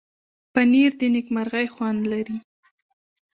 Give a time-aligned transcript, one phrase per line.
[0.53, 2.37] پنېر د نېکمرغۍ خوند لري.